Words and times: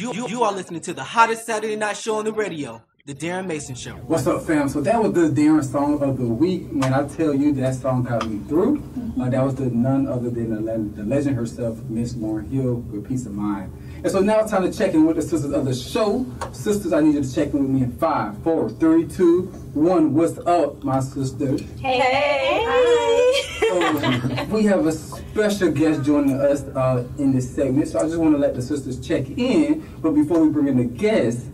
You, 0.00 0.28
you, 0.28 0.42
are 0.44 0.52
listening 0.52 0.80
to 0.82 0.94
the 0.94 1.04
hottest 1.04 1.44
Saturday 1.44 1.76
night 1.76 1.94
show 1.94 2.16
on 2.16 2.24
the 2.24 2.32
radio, 2.32 2.82
The 3.04 3.12
Darren 3.14 3.46
Mason 3.46 3.74
Show. 3.74 3.96
What's 3.96 4.26
up, 4.26 4.40
fam? 4.44 4.66
So 4.70 4.80
that 4.80 4.98
was 5.02 5.12
the 5.12 5.28
Darren 5.28 5.62
song 5.62 6.02
of 6.02 6.16
the 6.16 6.24
week. 6.24 6.68
When 6.72 6.94
I 6.94 7.06
tell 7.06 7.34
you 7.34 7.52
that 7.56 7.74
song 7.74 8.04
got 8.04 8.26
me 8.26 8.40
through, 8.48 8.82
uh, 9.20 9.28
that 9.28 9.44
was 9.44 9.56
the 9.56 9.66
none 9.66 10.06
other 10.06 10.30
than 10.30 10.64
the 10.64 11.02
legend 11.02 11.36
herself, 11.36 11.82
Miss 11.90 12.14
Lauryn 12.14 12.50
Hill, 12.50 12.76
with 12.76 13.06
Peace 13.06 13.26
of 13.26 13.34
Mind. 13.34 13.70
And 14.02 14.10
so 14.10 14.20
now 14.20 14.40
it's 14.40 14.50
time 14.50 14.62
to 14.62 14.76
check 14.76 14.94
in 14.94 15.04
with 15.04 15.16
the 15.16 15.22
sisters 15.22 15.52
of 15.52 15.66
the 15.66 15.74
show. 15.74 16.24
Sisters, 16.52 16.94
I 16.94 17.00
need 17.00 17.16
you 17.16 17.22
to 17.22 17.34
check 17.34 17.52
in 17.52 17.60
with 17.60 17.70
me 17.70 17.82
in 17.82 17.92
five, 17.98 18.42
four, 18.42 18.70
three, 18.70 19.06
two, 19.06 19.42
one. 19.74 20.14
What's 20.14 20.38
up, 20.38 20.82
my 20.82 21.00
sister? 21.00 21.58
Hey. 21.78 23.34
So, 23.60 24.46
we 24.46 24.64
have 24.64 24.86
a 24.86 24.92
special 24.92 25.70
guest 25.70 26.02
joining 26.02 26.40
us 26.40 26.62
uh, 26.62 27.06
in 27.18 27.34
this 27.34 27.54
segment, 27.54 27.88
so 27.88 27.98
I 27.98 28.04
just 28.04 28.16
want 28.16 28.32
to 28.34 28.38
let 28.38 28.54
the 28.54 28.62
sisters 28.62 29.06
check 29.06 29.28
in. 29.28 29.86
But 30.00 30.12
before 30.12 30.42
we 30.42 30.48
bring 30.48 30.68
in 30.68 30.78
the 30.78 30.84
guest 30.84 31.44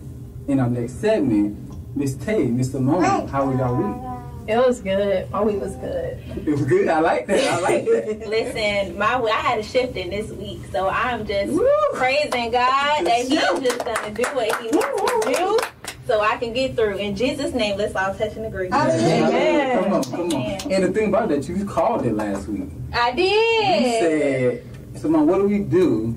in 0.46 0.61
our 0.61 0.71
next 0.71 1.00
segment, 1.00 1.96
Miss 1.96 2.14
Tay, 2.14 2.44
Miss 2.46 2.71
Simone, 2.71 3.26
how 3.26 3.49
are 3.49 3.54
y'all 3.57 3.76
week? 3.76 4.15
It 4.49 4.57
was 4.64 4.81
good. 4.81 5.29
My 5.32 5.43
week 5.43 5.61
was 5.61 5.75
good. 5.77 6.23
It 6.46 6.46
was 6.46 6.63
good. 6.63 6.87
I 6.89 7.00
like 7.00 7.27
that. 7.27 7.41
I 7.41 7.61
like 7.61 7.85
that. 7.85 8.29
Listen, 8.29 8.96
my 8.96 9.17
I 9.17 9.31
had 9.41 9.59
a 9.59 9.63
shift 9.63 9.96
in 9.96 10.11
this 10.11 10.31
week, 10.31 10.61
so 10.71 10.89
I'm 10.89 11.27
just 11.27 11.53
Woo. 11.53 11.68
praising 11.95 12.53
God 12.53 13.04
that 13.04 13.27
He's 13.27 13.29
just 13.31 13.85
gonna 13.85 14.14
do 14.14 14.23
what 14.23 14.54
He 14.61 14.71
needs 14.71 14.85
to 14.87 15.35
do, 15.35 15.59
so 16.07 16.21
I 16.21 16.37
can 16.37 16.53
get 16.53 16.77
through. 16.77 16.99
In 16.99 17.17
Jesus' 17.17 17.54
name, 17.54 17.77
let's 17.77 17.96
all 17.96 18.14
touch 18.14 18.37
and 18.37 18.46
agree. 18.46 18.68
Amen. 18.68 19.82
Come 19.82 19.93
on, 19.93 20.04
come 20.04 20.32
on. 20.32 20.73
And 20.73 20.85
the 20.85 20.93
thing 20.93 21.09
about 21.09 21.29
that, 21.31 21.49
you 21.49 21.65
called 21.65 22.07
it 22.07 22.15
last 22.15 22.46
week. 22.46 22.71
I 22.95 23.13
did. 23.13 23.85
You 23.85 24.09
did. 24.09 24.63
so 24.95 25.01
Simone, 25.01 25.26
what 25.26 25.39
do 25.39 25.49
we 25.49 25.59
do 25.59 26.15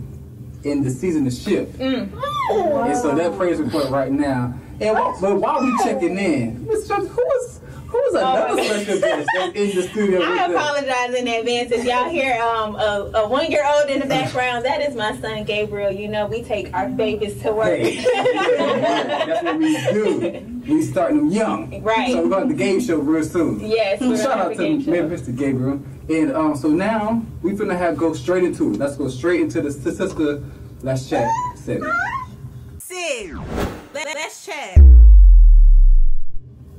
in 0.64 0.84
the 0.84 0.92
season 0.92 1.26
of 1.26 1.34
shift? 1.34 1.80
Mm. 1.80 2.12
And 2.88 2.98
so 2.98 3.16
that 3.16 3.36
praise 3.38 3.58
report 3.60 3.90
right 3.90 4.12
now. 4.12 4.54
And 4.82 4.98
wh- 4.98 5.20
but 5.20 5.36
while 5.40 5.62
we 5.62 5.76
checking 5.84 6.18
in, 6.18 6.66
Miss 6.68 6.88
Jones, 6.88 7.10
who 7.10 7.22
was 7.22 7.60
who 7.60 7.69
was 8.12 8.22
another 8.22 8.56
my 8.56 8.64
special 8.64 9.00
guest 9.00 9.30
in 9.56 9.76
the 9.76 9.84
studio 9.84 10.22
I 10.22 10.48
with 10.48 10.56
us? 10.58 10.64
apologize 10.64 11.14
in 11.16 11.28
advance 11.28 11.72
if 11.72 11.86
y'all 11.86 12.10
hear 12.10 12.42
um, 12.42 12.76
a, 12.76 13.12
a 13.16 13.28
one 13.30 13.50
year 13.52 13.66
old 13.66 13.90
in 13.90 14.00
the 14.00 14.06
background. 14.06 14.66
That 14.66 14.82
is 14.82 14.96
my 14.96 15.16
son 15.20 15.44
Gabriel. 15.44 15.92
You 15.92 16.08
know, 16.08 16.26
we 16.28 16.44
take 16.44 16.74
our 16.74 16.90
babies 16.90 17.42
to 17.42 17.52
work. 17.52 17.78
Hey, 17.80 18.02
that's 18.04 19.44
what 19.44 19.58
we 19.58 19.74
do. 19.94 20.62
We 20.68 20.82
starting 20.84 21.18
them 21.18 21.32
young. 21.32 21.82
Right. 21.82 22.12
So 22.12 22.24
we're 22.24 22.30
going 22.30 22.50
to 22.50 22.54
the 22.56 22.58
game 22.64 22.80
show 22.80 22.98
real 22.98 23.24
soon. 23.24 23.60
yes, 23.60 24.00
we're 24.02 24.18
Shout 24.18 24.28
gonna 24.38 24.42
out 24.44 24.48
to 24.50 24.54
a 24.54 24.56
game 24.56 24.84
show. 24.84 24.92
Mr. 24.92 25.36
Gabriel. 25.36 25.82
And 26.10 26.32
um, 26.36 26.56
so 26.56 26.70
now 26.70 27.24
we 27.42 27.52
finna 27.54 27.78
have 27.78 27.98
go 27.98 28.14
straight 28.14 28.44
into 28.44 28.72
it. 28.74 28.78
Let's 28.78 28.96
go 28.98 29.08
straight 29.10 29.42
into 29.42 29.62
the 29.62 29.72
sister. 29.72 30.44
Let's 30.82 31.10
chat 31.10 31.28
segment. 31.56 31.94
Sid, 32.80 33.36
let, 33.94 34.06
let's 34.16 34.46
chat. 34.46 34.78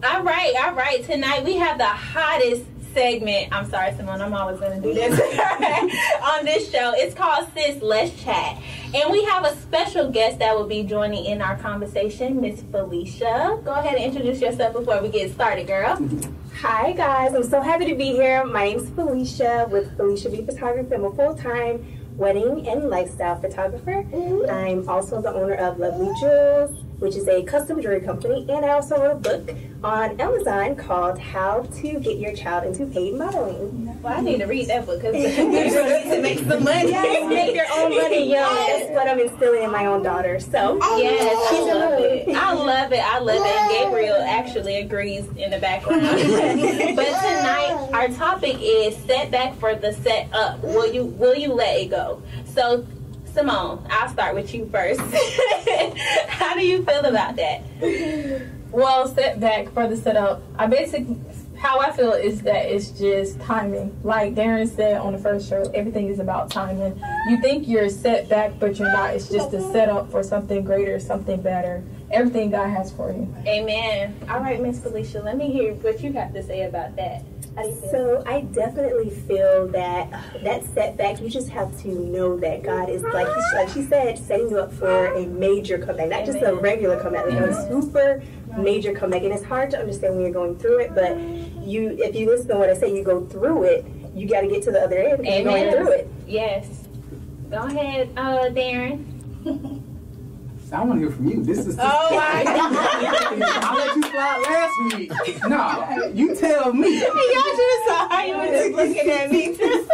All 0.03 0.23
right, 0.23 0.55
all 0.65 0.73
right. 0.73 1.05
Tonight 1.05 1.45
we 1.45 1.57
have 1.57 1.77
the 1.77 1.85
hottest 1.85 2.65
segment. 2.95 3.53
I'm 3.53 3.69
sorry, 3.69 3.95
Simone. 3.95 4.23
I'm 4.23 4.33
always 4.33 4.59
going 4.59 4.81
to 4.81 4.89
do 4.89 4.95
this 4.95 5.13
on 6.23 6.47
this 6.47 6.71
show. 6.71 6.95
It's 6.97 7.15
called 7.15 7.47
Sis 7.55 7.83
Let's 7.83 8.19
Chat, 8.23 8.57
and 8.95 9.13
we 9.13 9.23
have 9.25 9.45
a 9.45 9.55
special 9.57 10.11
guest 10.11 10.39
that 10.39 10.57
will 10.57 10.67
be 10.67 10.85
joining 10.85 11.27
in 11.27 11.43
our 11.43 11.59
conversation, 11.59 12.41
Miss 12.41 12.63
Felicia. 12.63 13.61
Go 13.63 13.73
ahead 13.73 13.97
and 13.97 14.05
introduce 14.05 14.41
yourself 14.41 14.73
before 14.73 15.03
we 15.03 15.11
get 15.11 15.33
started, 15.33 15.67
girl. 15.67 15.99
Hi 16.63 16.93
guys, 16.93 17.35
I'm 17.35 17.45
so 17.45 17.61
happy 17.61 17.85
to 17.85 17.95
be 17.95 18.13
here. 18.13 18.43
My 18.47 18.71
name's 18.71 18.89
Felicia 18.89 19.69
with 19.71 19.95
Felicia 19.99 20.31
B 20.31 20.43
Photography. 20.47 20.95
I'm 20.95 21.05
a 21.05 21.11
full-time 21.15 21.85
wedding 22.17 22.67
and 22.67 22.89
lifestyle 22.89 23.39
photographer. 23.39 24.07
I'm 24.51 24.89
also 24.89 25.21
the 25.21 25.33
owner 25.33 25.55
of 25.55 25.79
Lovely 25.79 26.11
Jewels, 26.21 26.85
which 27.01 27.17
is 27.17 27.27
a 27.29 27.43
custom 27.43 27.81
jewelry 27.83 28.01
company, 28.01 28.47
and 28.49 28.65
I 28.65 28.71
also 28.71 29.01
wrote 29.01 29.13
a 29.13 29.15
book 29.15 29.57
on 29.83 30.21
Amazon 30.21 30.77
called 30.77 31.19
How 31.19 31.63
to 31.63 31.99
Get 31.99 32.19
Your 32.19 32.35
Child 32.35 32.65
into 32.65 32.87
Paid 32.87 33.15
Modeling. 33.15 33.99
Well, 34.03 34.19
I 34.19 34.21
need 34.21 34.39
to 34.39 34.47
read 34.47 34.69
that 34.69 34.85
book 34.85 35.01
because 35.01 35.15
we 35.15 35.21
need 35.49 35.71
to 35.73 36.23
make 36.23 36.39
some 36.41 36.63
money. 36.63 36.91
Yes, 36.91 37.29
make 37.29 37.55
your 37.55 37.65
own 37.73 37.97
money 37.97 38.31
young. 38.31 38.55
That's 38.55 38.91
what 38.91 39.09
I'm 39.09 39.19
instilling 39.19 39.65
in 39.65 39.73
my 39.73 39.87
own 39.87 40.03
daughter. 40.03 40.39
So 40.39 40.79
Yes, 40.99 41.37
I 41.53 41.73
love 41.73 42.01
it. 42.01 42.29
I 42.29 42.53
love 42.53 42.93
it. 42.93 43.01
I 43.01 43.19
love 43.19 43.37
it. 43.37 43.57
And 43.57 43.71
Gabriel 43.71 44.23
actually 44.23 44.77
agrees 44.77 45.27
in 45.37 45.51
the 45.51 45.59
background. 45.59 46.03
but 46.03 47.07
tonight, 47.07 47.91
our 47.95 48.09
topic 48.09 48.57
is 48.61 48.95
setback 49.05 49.59
for 49.59 49.75
the 49.75 49.93
set 49.95 50.29
up. 50.33 50.63
Will 50.63 50.93
you 50.93 51.05
will 51.05 51.35
you 51.35 51.55
let 51.55 51.81
it 51.81 51.91
go? 51.91 52.23
So, 52.55 52.87
Simone, 53.33 53.87
I'll 53.91 54.09
start 54.09 54.35
with 54.35 54.53
you 54.55 54.67
first. 54.67 55.01
How 56.29 56.55
do 56.55 56.67
you 56.67 56.85
feel 56.85 57.05
about 57.05 57.37
that? 57.37 57.63
Well, 58.71 59.09
setback 59.09 59.73
for 59.73 59.89
the 59.89 59.97
setup. 59.97 60.43
I 60.59 60.67
basically 60.67 61.19
how 61.61 61.79
I 61.79 61.91
feel 61.91 62.13
is 62.13 62.41
that 62.43 62.67
it's 62.67 62.91
just 62.91 63.39
timing. 63.41 63.95
Like 64.03 64.35
Darren 64.35 64.67
said 64.67 64.97
on 64.97 65.13
the 65.13 65.19
first 65.19 65.47
show, 65.47 65.63
everything 65.75 66.09
is 66.09 66.19
about 66.19 66.51
timing. 66.51 66.99
You 67.29 67.39
think 67.43 67.69
you're 67.69 67.91
set 67.91 68.31
back, 68.31 68.59
but 68.59 68.79
you're 68.79 68.91
not. 68.91 69.15
It's 69.15 69.29
just 69.29 69.53
a 69.53 69.61
setup 69.71 70.11
for 70.11 70.23
something 70.23 70.65
greater, 70.65 70.99
something 70.99 71.43
better. 71.43 71.85
Everything 72.11 72.51
God 72.51 72.69
has 72.69 72.93
for 72.93 73.13
you. 73.13 73.33
Amen. 73.47 74.17
All 74.29 74.41
right, 74.41 74.61
Miss 74.61 74.81
Felicia, 74.81 75.23
let 75.23 75.37
me 75.37 75.53
hear 75.53 75.75
what 75.75 76.03
you 76.03 76.13
have 76.15 76.33
to 76.35 76.43
say 76.43 76.63
about 76.63 76.97
that. 76.97 77.23
How 77.55 77.63
do 77.63 77.69
you 77.69 77.75
feel? 77.75 77.91
So 77.91 78.23
I 78.27 78.41
definitely 78.43 79.11
feel 79.11 79.69
that 79.69 80.13
uh, 80.13 80.21
that 80.45 80.65
setback. 80.75 81.21
You 81.21 81.29
just 81.29 81.49
have 81.51 81.81
to 81.83 81.89
know 81.89 82.37
that 82.39 82.63
God 82.63 82.89
is 82.89 83.03
like 83.03 83.27
he, 83.27 83.57
like 83.57 83.69
she 83.69 83.83
said, 83.83 84.19
setting 84.19 84.51
you 84.51 84.59
up 84.59 84.73
for 84.73 85.15
a 85.15 85.27
major 85.27 85.79
comeback, 85.79 86.09
not 86.09 86.25
just 86.25 86.43
a 86.43 86.55
regular 86.55 87.01
comeback, 87.01 87.27
like 87.27 87.39
a 87.39 87.69
super 87.69 88.23
major 88.59 88.93
comeback. 88.93 89.23
And 89.23 89.33
it's 89.33 89.45
hard 89.45 89.71
to 89.73 89.79
understand 89.79 90.15
when 90.15 90.25
you're 90.25 90.33
going 90.33 90.59
through 90.59 90.81
it, 90.81 90.95
but 90.95 91.17
you, 91.67 91.97
if 91.99 92.15
you 92.15 92.27
listen 92.27 92.49
to 92.49 92.57
what 92.57 92.71
I 92.71 92.75
say, 92.75 92.95
you 92.95 93.05
go 93.05 93.25
through 93.27 93.65
it. 93.65 93.85
You 94.15 94.29
got 94.29 94.41
to 94.41 94.49
get 94.49 94.63
to 94.65 94.73
the 94.73 94.81
other 94.81 94.99
end. 94.99 95.19
because 95.19 95.35
You're 95.35 95.45
going 95.45 95.63
Amen. 95.69 95.77
through 95.77 95.93
it. 95.93 96.11
Yes. 96.27 96.67
Go 97.51 97.59
ahead, 97.59 98.11
uh, 98.17 98.51
Darren. 98.51 99.07
I 100.73 100.85
want 100.85 101.01
to 101.01 101.07
hear 101.07 101.11
from 101.11 101.27
you. 101.29 101.43
This 101.43 101.67
is. 101.67 101.77
Oh, 101.81 102.09
my 102.15 102.45
God. 102.45 102.73
I 103.43 103.75
let 103.75 103.97
you 103.97 104.03
slide 104.03 104.41
last 104.43 104.97
week. 104.97 105.49
No, 105.49 106.13
you 106.15 106.35
tell 106.37 106.73
me. 106.73 107.01
Y'all 107.01 107.11
should 107.11 107.71
have 107.71 107.87
saw 107.87 108.09
how 108.09 108.25
you 108.25 108.37
were 108.37 108.47
just 108.47 108.73
looking 108.73 109.11
at 109.11 109.31
me 109.31 109.57
too. 109.57 109.87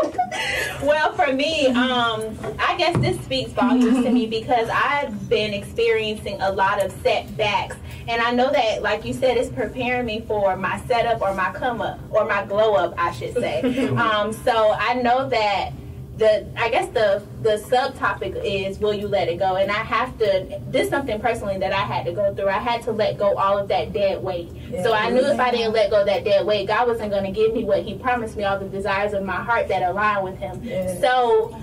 well, 0.86 1.12
for 1.14 1.32
me, 1.32 1.66
um, 1.68 2.36
I 2.58 2.74
guess 2.76 2.96
this 2.98 3.18
speaks 3.24 3.52
volumes 3.52 4.04
to 4.04 4.10
me 4.10 4.26
because 4.26 4.68
I've 4.70 5.28
been 5.28 5.54
experiencing 5.54 6.40
a 6.40 6.52
lot 6.52 6.84
of 6.84 6.92
setbacks, 7.02 7.76
and 8.06 8.20
I 8.20 8.32
know 8.32 8.50
that, 8.52 8.82
like 8.82 9.04
you 9.04 9.14
said, 9.14 9.36
it's 9.38 9.50
preparing 9.50 10.04
me 10.04 10.24
for 10.26 10.56
my 10.56 10.80
setup 10.82 11.22
or 11.22 11.34
my 11.34 11.52
come 11.52 11.80
up 11.80 11.98
or 12.10 12.26
my 12.26 12.44
glow 12.44 12.74
up, 12.74 12.94
I 12.98 13.12
should 13.12 13.34
say. 13.34 13.88
um, 13.96 14.32
so 14.32 14.72
I 14.78 14.94
know 14.94 15.28
that 15.28 15.72
the 16.16 16.46
I 16.56 16.70
guess 16.70 16.88
the 16.88 17.22
the 17.42 17.56
subtopic 17.68 18.40
is 18.42 18.78
will 18.78 18.94
you 18.94 19.06
let 19.06 19.28
it 19.28 19.38
go? 19.38 19.56
And 19.56 19.70
I 19.70 19.82
have 19.82 20.16
to 20.18 20.60
this 20.68 20.84
is 20.84 20.90
something 20.90 21.20
personally 21.20 21.58
that 21.58 21.72
I 21.72 21.80
had 21.80 22.06
to 22.06 22.12
go 22.12 22.34
through. 22.34 22.48
I 22.48 22.58
had 22.58 22.82
to 22.82 22.92
let 22.92 23.18
go 23.18 23.36
all 23.36 23.58
of 23.58 23.68
that 23.68 23.92
dead 23.92 24.22
weight. 24.22 24.50
So 24.82 24.92
I 24.92 25.10
knew 25.10 25.20
if 25.20 25.38
I 25.38 25.50
didn't 25.50 25.72
let 25.72 25.90
go 25.90 26.04
that 26.04 26.24
dead 26.24 26.46
weight 26.46 26.68
God 26.68 26.88
wasn't 26.88 27.10
going 27.10 27.24
to 27.24 27.32
give 27.32 27.52
me 27.52 27.64
what 27.64 27.82
he 27.82 27.94
promised 27.94 28.36
me 28.36 28.44
all 28.44 28.58
the 28.58 28.68
desires 28.68 29.12
of 29.12 29.24
my 29.24 29.42
heart 29.42 29.68
that 29.68 29.82
align 29.82 30.24
with 30.24 30.38
him. 30.38 30.62
Yeah. 30.62 30.98
so 31.00 31.56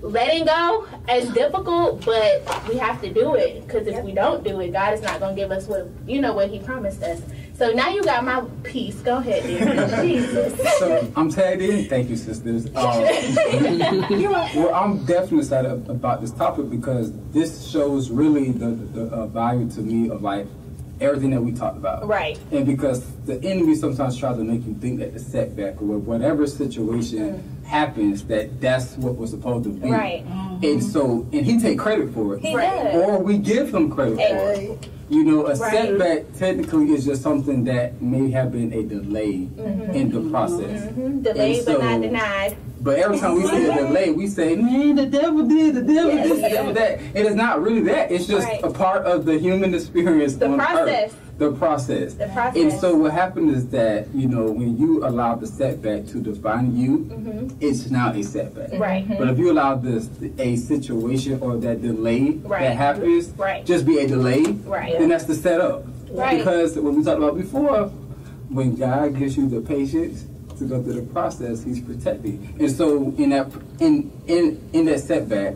letting 0.00 0.44
go 0.44 0.86
is 1.10 1.28
difficult 1.30 2.04
but 2.04 2.68
we 2.68 2.76
have 2.76 3.00
to 3.00 3.12
do 3.12 3.36
it. 3.36 3.66
Because 3.66 3.86
if 3.86 4.04
we 4.04 4.12
don't 4.12 4.44
do 4.44 4.60
it 4.60 4.72
God 4.72 4.92
is 4.92 5.00
not 5.00 5.18
going 5.18 5.34
to 5.34 5.40
give 5.40 5.50
us 5.50 5.66
what 5.66 5.88
you 6.06 6.20
know 6.20 6.34
what 6.34 6.50
he 6.50 6.58
promised 6.58 7.02
us 7.02 7.22
so 7.58 7.72
now 7.72 7.88
you 7.88 8.02
got 8.04 8.24
my 8.24 8.40
piece 8.62 8.94
go 9.02 9.16
ahead 9.18 9.42
dear 9.42 9.88
Jesus 10.02 10.78
So 10.78 11.12
I'm 11.16 11.28
tagged 11.30 11.60
in. 11.62 11.86
Thank 11.88 12.08
you, 12.08 12.16
sisters. 12.16 12.66
Um, 12.66 12.74
well, 14.54 14.74
I'm 14.74 15.04
definitely 15.04 15.38
excited 15.38 15.70
about 15.90 16.20
this 16.20 16.30
topic 16.30 16.70
because 16.70 17.12
this 17.32 17.68
shows 17.68 18.10
really 18.10 18.52
the, 18.52 18.68
the 18.68 19.02
uh, 19.06 19.26
value 19.26 19.68
to 19.70 19.80
me 19.80 20.08
of 20.10 20.22
like 20.22 20.46
everything 21.00 21.30
that 21.30 21.40
we 21.40 21.52
talked 21.52 21.76
about. 21.76 22.06
right 22.06 22.38
And 22.52 22.66
because 22.66 23.04
the 23.24 23.40
enemy 23.42 23.74
sometimes 23.74 24.16
tries 24.16 24.36
to 24.36 24.44
make 24.44 24.64
you 24.66 24.74
think 24.74 24.98
that 25.00 25.12
the 25.14 25.20
setback 25.20 25.80
or 25.80 25.98
whatever 25.98 26.46
situation 26.46 27.42
happens, 27.66 28.24
that 28.24 28.60
that's 28.60 28.96
what 28.96 29.16
was 29.16 29.30
supposed 29.30 29.64
to 29.64 29.70
be. 29.70 29.90
right 29.90 30.24
And 30.62 30.82
so, 30.82 31.26
and 31.32 31.44
he 31.46 31.60
take 31.60 31.78
credit 31.78 32.12
for 32.14 32.34
it. 32.34 32.40
he 32.42 32.54
Right. 32.54 32.92
does 32.92 32.94
Or 33.08 33.18
we 33.22 33.38
give 33.38 33.72
him 33.74 33.90
credit 33.90 34.16
for 34.16 34.52
it. 34.52 34.88
You 35.10 35.24
know, 35.24 35.46
a 35.46 35.54
Right. 35.56 35.72
setback 35.72 36.24
technically 36.38 36.92
is 36.92 37.04
just 37.06 37.22
something 37.22 37.64
that 37.64 38.00
may 38.02 38.30
have 38.30 38.52
been 38.52 38.72
a 38.74 38.82
delay 38.82 39.48
in 39.94 40.10
the 40.10 40.20
process. 40.30 40.82
Mhm. 40.92 41.22
Delayed 41.22 41.56
And 41.58 41.66
but 41.66 41.82
not 41.82 42.00
denied. 42.02 42.56
But 42.80 42.98
every 42.98 43.18
time 43.18 43.34
we 43.36 43.46
say 43.46 43.68
a 43.70 43.74
delay, 43.86 44.10
we 44.12 44.26
say, 44.26 44.54
man, 44.56 44.96
the 44.96 45.06
devil 45.06 45.44
did, 45.44 45.74
the 45.76 45.80
devil 45.82 46.12
Yes. 46.14 46.28
did, 46.28 46.44
the 46.44 46.48
devil 46.50 46.72
that. 46.74 46.98
It 47.14 47.26
is 47.26 47.34
not 47.34 47.62
really 47.62 47.80
that. 47.84 48.12
It's 48.12 48.26
just 48.26 48.46
Right. 48.46 48.60
a 48.62 48.70
part 48.70 49.04
of 49.06 49.24
the 49.24 49.38
human 49.38 49.74
experience 49.74 50.34
The 50.36 50.46
on 50.46 50.58
process. 50.58 51.10
earth. 51.12 51.16
The 51.38 51.52
process. 51.52 52.14
The 52.14 52.26
process. 52.26 52.56
And 52.60 52.72
so 52.72 52.96
what 52.96 53.12
happened 53.12 53.54
is 53.54 53.68
that, 53.68 54.12
you 54.12 54.26
know, 54.26 54.50
when 54.50 54.76
you 54.76 55.06
allow 55.06 55.36
the 55.36 55.46
setback 55.46 56.06
to 56.08 56.20
define 56.20 56.76
you, 56.76 56.98
mm-hmm. 56.98 57.56
it's 57.60 57.90
now 57.90 58.12
a 58.12 58.22
setback. 58.24 58.72
Right. 58.78 59.06
But 59.08 59.28
if 59.28 59.38
you 59.38 59.52
allow 59.52 59.76
this 59.76 60.08
a 60.38 60.56
situation 60.56 61.38
or 61.40 61.56
that 61.58 61.80
delay 61.80 62.30
Right. 62.42 62.62
that 62.62 62.76
happens, 62.76 63.28
Right. 63.38 63.64
just 63.64 63.86
be 63.86 63.98
a 63.98 64.08
delay, 64.08 64.42
Right. 64.66 64.98
then 64.98 65.10
that's 65.10 65.24
the 65.24 65.34
setup. 65.36 65.86
Right. 66.10 66.38
Because 66.38 66.76
what 66.76 66.92
we 66.94 67.04
talked 67.04 67.18
about 67.18 67.36
before, 67.36 67.90
when 68.48 68.74
God 68.74 69.16
gives 69.16 69.36
you 69.36 69.48
the 69.48 69.60
patience 69.60 70.24
to 70.58 70.64
go 70.64 70.82
through 70.82 70.94
the 70.94 71.02
process, 71.02 71.62
He's 71.62 71.78
protecting. 71.80 72.52
And 72.58 72.70
so 72.70 73.14
in 73.16 73.30
that 73.30 73.46
in 73.78 74.10
in 74.26 74.60
in 74.72 74.86
that 74.86 75.00
setback, 75.00 75.54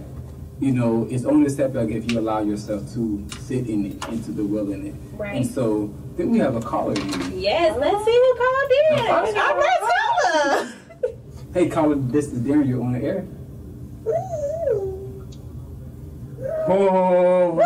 you 0.62 0.70
know, 0.70 1.08
it's 1.10 1.24
only 1.24 1.46
a 1.46 1.50
setback 1.50 1.88
if 1.88 2.08
you 2.10 2.20
allow 2.20 2.40
yourself 2.40 2.82
to 2.94 3.26
sit 3.40 3.68
in 3.68 3.84
it, 3.86 4.08
into 4.08 4.30
the 4.30 4.44
will 4.44 4.70
in 4.70 4.86
it. 4.86 4.94
Right. 5.14 5.34
And 5.38 5.46
so 5.46 5.92
then 6.16 6.30
we 6.30 6.38
have 6.38 6.54
a 6.54 6.60
caller 6.60 6.94
in. 6.94 7.40
Yes, 7.40 7.76
let's 7.80 8.04
see 8.04 8.12
who 8.12 8.34
called 8.38 8.70
in. 8.70 8.98
All 9.00 9.56
right, 9.56 9.82
tell. 10.32 10.72
Hey 11.52 11.68
caller, 11.68 11.96
this 11.96 12.32
is 12.32 12.38
Darren, 12.42 12.68
you're 12.68 12.80
on 12.80 12.92
the 12.92 13.02
air. 13.02 13.26
Oh, 16.68 17.58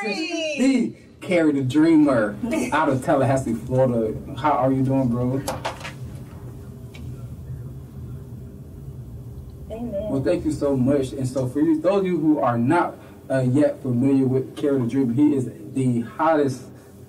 Hey, 0.00 0.56
the 0.58 0.96
Carrie 1.20 1.52
the 1.52 1.62
Dreamer 1.62 2.38
out 2.72 2.88
of 2.88 3.04
Tallahassee, 3.04 3.52
Florida. 3.52 4.16
How 4.38 4.52
are 4.52 4.72
you 4.72 4.82
doing, 4.82 5.08
bro? 5.08 5.42
Amen. 9.70 9.98
Well, 10.18 10.24
thank 10.24 10.44
you 10.44 10.50
so 10.50 10.76
much. 10.76 11.12
And 11.12 11.28
so, 11.28 11.46
for 11.46 11.60
you, 11.60 11.80
those 11.80 12.00
of 12.00 12.06
you 12.06 12.18
who 12.18 12.40
are 12.40 12.58
not 12.58 12.96
uh, 13.30 13.42
yet 13.42 13.80
familiar 13.82 14.26
with 14.26 14.56
Carrie 14.56 14.80
the 14.80 14.88
Dreamer, 14.88 15.12
he 15.14 15.36
is 15.36 15.48
the 15.74 16.00
hottest, 16.00 16.64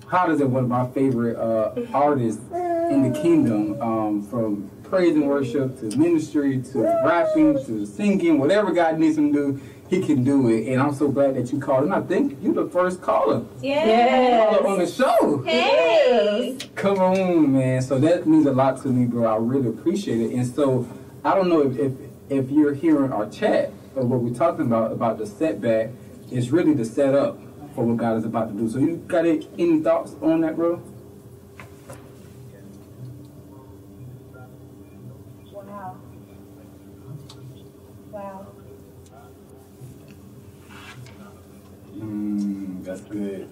hottest 0.06 0.42
and 0.44 0.54
one 0.54 0.66
of 0.66 0.70
my 0.70 0.88
favorite 0.92 1.36
uh, 1.36 1.74
artists 1.92 2.44
in 2.52 3.12
the 3.12 3.20
kingdom. 3.20 3.82
Um, 3.82 4.22
from 4.22 4.70
praise 4.84 5.16
and 5.16 5.28
worship 5.28 5.80
to 5.80 5.98
ministry 5.98 6.62
to 6.72 6.82
rapping 7.04 7.66
to 7.66 7.88
singing, 7.88 8.38
whatever 8.38 8.72
God 8.72 9.00
needs 9.00 9.18
him 9.18 9.34
to 9.34 9.54
do, 9.54 9.62
he 9.90 10.06
can 10.06 10.24
do 10.24 10.48
it. 10.50 10.72
And 10.72 10.80
I'm 10.80 10.94
so 10.94 11.08
glad 11.08 11.36
that 11.36 11.52
you 11.52 11.60
called. 11.60 11.86
And 11.86 11.94
I 11.96 12.02
think 12.02 12.38
you're 12.44 12.54
the 12.54 12.70
first 12.70 13.02
caller, 13.02 13.44
Yes. 13.60 14.52
caller 14.52 14.68
on 14.68 14.78
the 14.78 14.86
show. 14.86 15.42
Hey. 15.48 16.60
Come 16.76 17.00
on, 17.00 17.54
man. 17.54 17.82
So 17.82 17.98
that 17.98 18.28
means 18.28 18.46
a 18.46 18.52
lot 18.52 18.80
to 18.84 18.90
me, 18.90 19.06
bro. 19.08 19.26
I 19.26 19.38
really 19.38 19.70
appreciate 19.70 20.22
it. 20.22 20.32
And 20.36 20.46
so 20.46 20.88
I 21.26 21.34
don't 21.34 21.50
know 21.50 21.62
if 21.64 21.76
if, 21.78 21.92
if 22.30 22.50
you're 22.50 22.74
hearing 22.74 23.12
our 23.12 23.30
chat 23.30 23.72
or 23.96 24.06
what 24.06 24.22
we're 24.22 24.34
talking 24.34 24.66
about 24.66 24.92
about 24.92 25.18
the 25.18 25.26
setback 25.26 25.90
it's 26.32 26.50
really 26.50 26.74
the 26.74 26.86
setup 26.86 27.40
for 27.74 27.86
what 27.86 27.98
God 27.98 28.18
is 28.18 28.26
about 28.26 28.50
to 28.50 28.54
do. 28.54 28.70
So 28.70 28.80
you 28.80 28.98
got 29.08 29.26
any 29.26 29.82
thoughts 29.82 30.16
on 30.22 30.42
that, 30.42 30.56
bro? 30.56 30.82
Wow. 35.52 35.98
Wow. 38.12 38.48
Mm, 41.96 42.84
that's 42.84 43.02
good. 43.02 43.50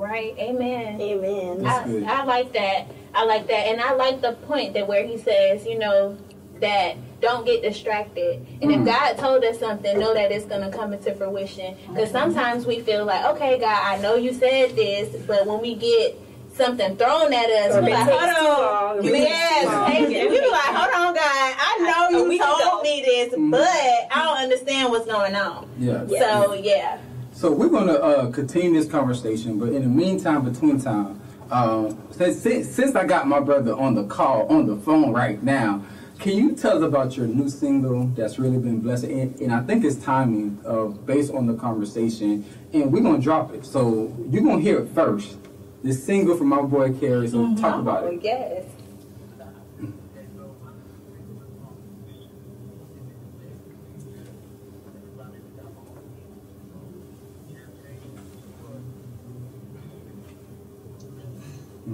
Right. 0.00 0.34
Amen. 0.38 0.98
Amen. 0.98 1.66
I. 1.66 2.20
I 2.20 2.24
like 2.24 2.54
that. 2.54 2.86
I 3.14 3.24
like 3.26 3.46
that, 3.48 3.66
and 3.68 3.80
I 3.82 3.92
like 3.92 4.22
the 4.22 4.32
point 4.32 4.72
that 4.74 4.88
where 4.88 5.04
he 5.06 5.18
says, 5.18 5.66
you 5.66 5.78
know, 5.78 6.16
that 6.60 6.96
don't 7.20 7.44
get 7.44 7.60
distracted. 7.60 8.46
And 8.62 8.70
Mm. 8.70 8.80
if 8.80 8.84
God 8.86 9.18
told 9.18 9.44
us 9.44 9.58
something, 9.58 9.98
know 9.98 10.14
that 10.14 10.32
it's 10.32 10.46
gonna 10.46 10.70
come 10.70 10.94
into 10.94 11.14
fruition. 11.14 11.76
Because 11.88 12.10
sometimes 12.10 12.64
we 12.64 12.80
feel 12.80 13.04
like, 13.04 13.24
okay, 13.26 13.58
God, 13.58 13.78
I 13.84 13.98
know 14.00 14.14
you 14.14 14.32
said 14.32 14.74
this, 14.74 15.08
but 15.26 15.44
when 15.46 15.60
we 15.60 15.74
get 15.74 16.16
something 16.54 16.96
thrown 16.96 17.32
at 17.34 17.50
us, 17.50 17.74
Or 17.76 17.82
we 17.82 17.88
it 17.88 17.94
like, 17.94 18.08
hold 18.08 18.22
on. 18.22 18.96
long, 18.96 19.06
it 19.06 19.12
Yes, 19.18 19.60
too 19.64 19.66
long. 19.68 19.86
thank 19.86 20.10
you. 20.10 20.28
We 20.30 20.40
be 20.40 20.50
like, 20.50 20.62
hold 20.62 20.94
on, 21.08 21.14
God. 21.14 21.54
I 21.58 22.08
know 22.10 22.20
you 22.30 22.38
told 22.38 22.82
me 22.82 23.02
this, 23.04 23.34
but 23.36 24.16
I 24.16 24.22
don't 24.24 24.38
understand 24.38 24.90
what's 24.92 25.06
going 25.06 25.34
on. 25.36 25.68
Yeah. 25.78 26.06
So 26.06 26.54
yeah. 26.54 26.98
So 27.40 27.50
we're 27.50 27.70
gonna 27.70 27.94
uh, 27.94 28.30
continue 28.30 28.78
this 28.78 28.86
conversation, 28.86 29.58
but 29.58 29.70
in 29.70 29.80
the 29.80 29.88
meantime, 29.88 30.44
between 30.44 30.78
time, 30.78 31.18
um, 31.50 31.96
since, 32.10 32.42
since 32.42 32.68
since 32.68 32.94
I 32.94 33.06
got 33.06 33.26
my 33.28 33.40
brother 33.40 33.72
on 33.72 33.94
the 33.94 34.04
call 34.04 34.46
on 34.48 34.66
the 34.66 34.76
phone 34.76 35.10
right 35.10 35.42
now, 35.42 35.82
can 36.18 36.36
you 36.36 36.54
tell 36.54 36.76
us 36.76 36.82
about 36.82 37.16
your 37.16 37.26
new 37.26 37.48
single 37.48 38.08
that's 38.08 38.38
really 38.38 38.58
been 38.58 38.80
blessed? 38.80 39.04
And, 39.04 39.40
and 39.40 39.54
I 39.54 39.62
think 39.62 39.86
it's 39.86 39.96
timing, 39.96 40.60
uh, 40.66 40.88
based 40.88 41.32
on 41.32 41.46
the 41.46 41.54
conversation, 41.54 42.44
and 42.74 42.92
we're 42.92 43.02
gonna 43.02 43.22
drop 43.22 43.54
it. 43.54 43.64
So 43.64 44.14
you're 44.28 44.42
gonna 44.42 44.60
hear 44.60 44.80
it 44.80 44.90
first. 44.90 45.38
This 45.82 46.04
single 46.04 46.36
from 46.36 46.48
my 46.48 46.60
boy 46.60 46.92
Carrie. 46.92 47.26
So 47.28 47.56
talk 47.56 47.80
about 47.80 48.04
it. 48.12 48.20
yes. 48.22 48.64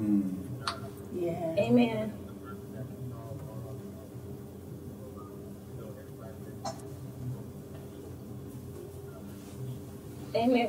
Mm. 0.06 0.34
Yeah. 1.14 1.54
Amen. 1.58 2.12
Amen. 10.34 10.68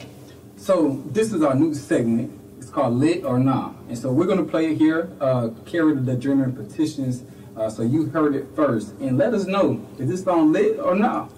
So 0.55 1.03
this 1.11 1.33
is 1.33 1.43
our 1.43 1.53
new 1.53 1.73
segment. 1.73 2.31
It's 2.57 2.69
called 2.69 2.95
Lit 2.95 3.23
or 3.25 3.37
Nah. 3.37 3.73
And 3.89 3.97
so 3.97 4.11
we're 4.11 4.25
gonna 4.25 4.43
play 4.43 4.71
it 4.71 4.77
here. 4.77 5.11
Uh, 5.21 5.49
Carry 5.65 5.95
the 5.95 6.15
Dreamer 6.15 6.51
petitions. 6.51 7.23
Uh, 7.55 7.69
so 7.69 7.83
you 7.83 8.05
heard 8.07 8.35
it 8.35 8.47
first, 8.55 8.93
and 8.99 9.17
let 9.17 9.33
us 9.33 9.45
know 9.45 9.85
is 9.97 10.09
this 10.09 10.23
song 10.23 10.51
lit 10.51 10.79
or 10.79 10.95
not? 10.95 11.31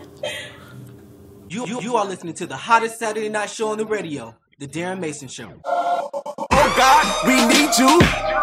You, 1.50 1.66
you, 1.66 1.80
you 1.80 1.96
are 1.96 2.04
listening 2.04 2.34
to 2.34 2.46
the 2.46 2.58
hottest 2.58 2.98
Saturday 2.98 3.30
night 3.30 3.48
show 3.48 3.68
on 3.70 3.78
the 3.78 3.86
radio, 3.86 4.34
The 4.60 4.66
Darren 4.66 4.98
Mason 4.98 5.28
Show. 5.28 5.52
Oh 5.64 6.74
God, 6.76 7.26
we 7.28 7.36
need 7.46 7.70
you. 7.78 8.00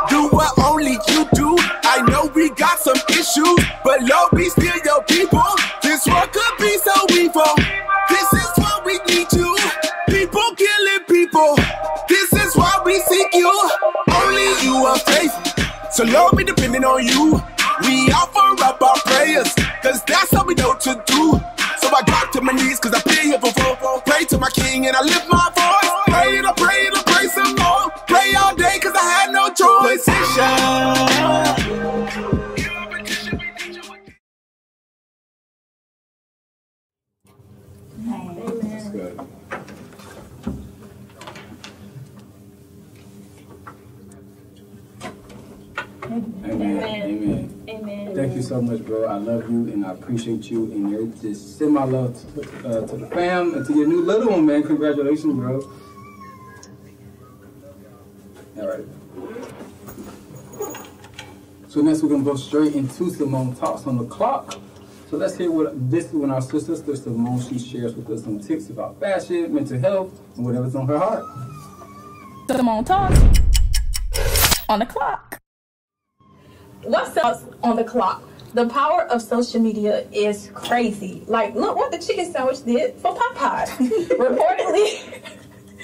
Do 0.07 0.29
what 0.29 0.57
only 0.63 0.93
you 1.09 1.27
do. 1.33 1.57
I 1.83 2.05
know 2.07 2.31
we 2.33 2.51
got 2.51 2.79
some 2.79 2.95
issues, 3.09 3.59
but 3.83 4.01
Lord, 4.01 4.31
we 4.31 4.47
still 4.47 4.77
your 4.85 5.03
people. 5.03 5.43
This 5.83 6.07
world 6.07 6.31
could 6.31 6.57
be 6.57 6.77
so 6.77 6.93
evil. 7.11 7.43
This 8.07 8.31
is 8.31 8.49
why 8.55 8.79
we 8.85 8.97
need 9.13 9.27
you. 9.33 9.57
People 10.07 10.55
killing 10.55 11.03
people. 11.09 11.57
This 12.07 12.31
is 12.31 12.55
why 12.55 12.81
we 12.85 12.97
seek 12.99 13.33
you. 13.33 13.51
Only 14.09 14.63
you 14.63 14.85
are 14.85 14.99
faithful. 14.99 15.65
So 15.91 16.05
Lord, 16.05 16.37
we 16.37 16.45
depending 16.45 16.85
on 16.85 17.05
you. 17.05 17.43
Amen. 46.05 46.43
Amen. 46.45 47.65
Amen. 47.67 48.15
Thank 48.15 48.35
you 48.35 48.41
so 48.41 48.61
much, 48.61 48.85
bro. 48.85 49.05
I 49.05 49.17
love 49.17 49.49
you 49.49 49.67
and 49.73 49.85
I 49.85 49.93
appreciate 49.93 50.49
you. 50.51 50.71
And 50.71 50.89
you're 50.89 51.07
just 51.07 51.57
send 51.57 51.73
my 51.73 51.83
love 51.83 52.15
to, 52.35 52.41
uh, 52.67 52.87
to 52.87 52.97
the 52.97 53.07
fam 53.07 53.55
and 53.55 53.65
to 53.65 53.73
your 53.73 53.87
new 53.87 54.01
little 54.01 54.31
one, 54.31 54.45
man. 54.45 54.63
Congratulations, 54.63 55.33
bro. 55.33 55.61
All 58.57 58.67
right. 58.67 58.85
So 61.67 61.81
next 61.81 62.03
we're 62.03 62.09
gonna 62.09 62.23
go 62.23 62.35
straight 62.35 62.73
into 62.75 63.09
Simone 63.09 63.55
talks 63.55 63.85
on 63.87 63.97
the 63.97 64.05
clock. 64.05 64.59
So 65.09 65.17
let's 65.17 65.37
hear 65.37 65.51
what 65.51 65.89
this 65.91 66.05
is 66.05 66.13
when 66.13 66.31
our 66.31 66.41
sister, 66.41 66.75
sister 66.75 66.95
Simone, 66.95 67.41
she 67.41 67.59
shares 67.59 67.95
with 67.95 68.09
us 68.09 68.23
some 68.23 68.39
tips 68.39 68.69
about 68.69 68.99
fashion, 68.99 69.53
mental 69.53 69.79
health, 69.79 70.19
and 70.35 70.45
whatever's 70.45 70.75
on 70.75 70.87
her 70.87 70.97
heart. 70.97 71.25
Simone 72.47 72.85
Talk 72.85 73.11
on 74.69 74.79
the 74.79 74.85
clock. 74.85 75.41
What's 76.85 77.17
else 77.17 77.43
on 77.63 77.75
the 77.75 77.83
clock? 77.83 78.23
The 78.53 78.67
power 78.69 79.03
of 79.03 79.21
social 79.21 79.59
media 79.59 80.07
is 80.11 80.49
crazy. 80.53 81.23
Like, 81.27 81.55
look 81.55 81.75
what 81.75 81.91
the 81.91 81.97
chicken 81.97 82.31
sandwich 82.31 82.63
did 82.63 82.95
for 82.95 83.13
Popeye. 83.13 83.65
Reportedly, 84.17 85.21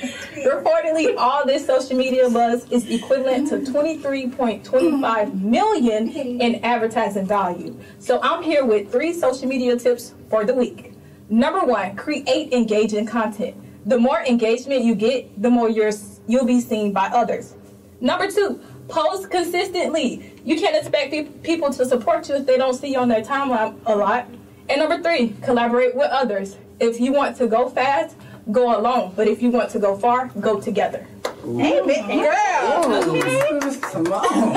Reportedly, 0.36 1.16
all 1.18 1.46
this 1.46 1.66
social 1.66 1.96
media 1.96 2.30
buzz 2.30 2.70
is 2.72 2.90
equivalent 2.90 3.50
to 3.50 3.58
23.25 3.58 5.42
million 5.42 6.10
in 6.10 6.56
advertising 6.64 7.28
value. 7.28 7.78
So 8.00 8.20
I'm 8.22 8.42
here 8.42 8.66
with 8.66 8.92
three 8.92 9.14
social 9.14 9.48
media 9.48 9.78
tips 9.78 10.14
for 10.30 10.44
the 10.44 10.54
week. 10.54 10.94
Number 11.30 11.64
one, 11.66 11.96
create 11.96 12.52
engaging 12.52 13.06
content. 13.06 13.56
The 13.86 14.00
more 14.00 14.22
engagement 14.22 14.84
you 14.84 14.96
get, 14.96 15.42
the 15.42 15.50
more 15.50 15.70
you're, 15.70 15.92
you'll 16.28 16.46
be 16.46 16.62
seen 16.62 16.94
by 16.94 17.08
others. 17.08 17.56
Number 18.00 18.32
two, 18.32 18.60
post 18.88 19.30
consistently. 19.30 20.34
You 20.44 20.60
can't 20.60 20.76
expect 20.76 21.44
people 21.44 21.72
to 21.74 21.86
support 21.86 22.28
you 22.30 22.36
if 22.36 22.46
they 22.46 22.58
don't 22.58 22.74
see 22.74 22.94
you 22.94 23.00
on 23.00 23.08
their 23.08 23.22
timeline 23.22 23.76
a 23.86 23.96
lot. 23.96 24.28
And 24.70 24.80
number 24.80 25.02
three, 25.02 25.36
collaborate 25.42 25.96
with 25.96 26.10
others. 26.12 26.58
If 26.80 27.00
you 27.00 27.12
want 27.12 27.38
to 27.38 27.48
go 27.48 27.70
fast, 27.70 28.16
go 28.52 28.78
alone. 28.78 29.14
But 29.16 29.28
if 29.28 29.42
you 29.42 29.50
want 29.52 29.70
to 29.72 29.80
go 29.80 29.98
far, 29.98 30.28
go 30.40 30.60
together. 30.60 31.06
Amen. 31.44 32.08
Girl. 32.08 33.16
Okay. 33.16 33.72
Simone. 33.92 34.56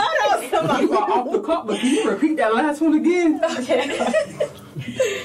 You 0.80 0.96
are 0.96 1.10
off 1.10 1.32
the 1.32 1.40
clock, 1.40 1.66
but 1.66 1.80
can 1.80 1.94
you 1.94 2.10
repeat 2.10 2.36
that 2.36 2.54
last 2.54 2.80
one 2.80 2.94
again? 2.94 3.40
Okay. 3.58 3.98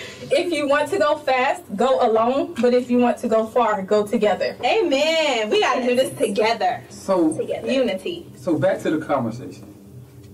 if 0.32 0.52
you 0.54 0.68
want 0.68 0.90
to 0.92 0.98
go 1.00 1.18
fast, 1.18 1.64
go 1.76 2.06
alone. 2.06 2.54
But 2.60 2.74
if 2.74 2.90
you 2.90 2.98
want 3.00 3.18
to 3.20 3.28
go 3.28 3.46
far, 3.46 3.82
go 3.82 4.06
together. 4.06 4.56
Amen. 4.64 5.50
We 5.50 5.60
gotta 5.62 5.84
do 5.84 5.96
this 5.96 6.18
together. 6.18 6.82
So, 6.90 7.36
Together. 7.38 7.72
Unity. 7.72 8.28
so 8.36 8.58
back 8.58 8.80
to 8.82 8.92
the 8.98 9.06
conversation. 9.06 9.76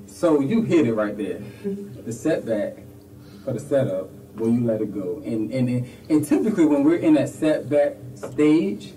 So 0.08 0.40
you 0.40 0.62
hit 0.62 0.88
it 0.88 0.94
right 0.94 1.18
there. 1.18 1.42
The 1.64 2.12
setback 2.14 2.78
for 3.44 3.54
the 3.54 3.60
setup 3.60 4.10
where 4.36 4.50
you 4.50 4.64
let 4.66 4.82
it 4.82 4.94
go. 4.94 5.22
And, 5.26 5.52
and 5.52 5.88
and 6.10 6.26
typically 6.26 6.66
when 6.66 6.84
we're 6.84 6.98
in 6.98 7.14
that 7.16 7.30
setback 7.30 7.96
stage, 8.16 8.94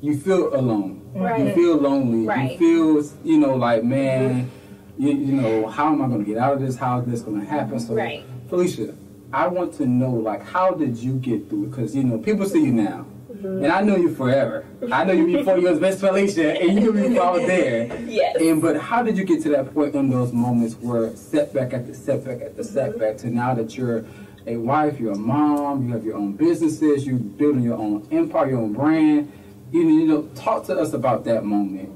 you 0.00 0.16
feel 0.18 0.54
alone. 0.54 1.02
Right. 1.14 1.46
You 1.46 1.52
feel 1.54 1.76
lonely. 1.76 2.26
Right. 2.26 2.52
You 2.52 3.02
feel 3.02 3.18
you 3.24 3.38
know 3.38 3.54
like 3.56 3.82
man, 3.84 4.50
you, 4.96 5.10
you 5.10 5.32
know 5.32 5.68
how 5.68 5.92
am 5.92 6.02
I 6.02 6.06
going 6.08 6.24
to 6.24 6.30
get 6.30 6.38
out 6.38 6.54
of 6.54 6.60
this? 6.60 6.76
How 6.76 7.00
is 7.00 7.06
this 7.06 7.20
going 7.22 7.40
to 7.40 7.46
happen? 7.46 7.78
So 7.80 7.94
Right. 7.94 8.24
Felicia, 8.48 8.94
I 9.32 9.46
want 9.48 9.74
to 9.74 9.86
know 9.86 10.10
like 10.10 10.42
how 10.42 10.72
did 10.72 10.96
you 10.96 11.14
get 11.14 11.48
through 11.48 11.64
it? 11.64 11.70
Because 11.70 11.94
you 11.94 12.04
know 12.04 12.18
people 12.18 12.46
see 12.46 12.64
you 12.64 12.72
now. 12.72 13.06
Mm-hmm. 13.30 13.64
And 13.64 13.72
I 13.72 13.80
know 13.80 13.96
you 13.96 14.14
forever. 14.14 14.66
I 14.92 15.04
know 15.04 15.12
you 15.12 15.38
before 15.38 15.56
you 15.56 15.70
was 15.70 15.80
Miss 15.80 16.00
Felicia, 16.00 16.60
and 16.60 16.74
you 16.74 16.80
knew 16.80 16.92
me 16.92 17.08
before 17.08 17.22
I 17.22 17.30
was 17.30 17.46
there. 17.46 18.00
Yes. 18.02 18.36
And 18.40 18.60
but 18.60 18.78
how 18.78 19.02
did 19.02 19.16
you 19.16 19.24
get 19.24 19.42
to 19.44 19.50
that 19.50 19.72
point 19.72 19.94
in 19.94 20.10
those 20.10 20.32
moments 20.32 20.74
where 20.74 21.14
setback 21.16 21.72
after 21.72 21.94
setback 21.94 22.42
after 22.42 22.64
setback 22.64 23.16
to 23.18 23.30
now 23.30 23.54
that 23.54 23.76
you're 23.76 24.04
a 24.46 24.56
wife, 24.56 24.98
you're 24.98 25.12
a 25.12 25.18
mom, 25.18 25.86
you 25.86 25.92
have 25.92 26.04
your 26.04 26.16
own 26.16 26.32
businesses, 26.32 27.06
you're 27.06 27.18
building 27.18 27.62
your 27.62 27.78
own 27.78 28.06
empire, 28.10 28.50
your 28.50 28.58
own 28.58 28.72
brand. 28.72 29.32
You 29.70 29.84
know, 29.84 29.90
you 29.90 30.06
know, 30.06 30.22
talk 30.34 30.66
to 30.66 30.76
us 30.76 30.92
about 30.92 31.24
that 31.26 31.44
moment. 31.44 31.92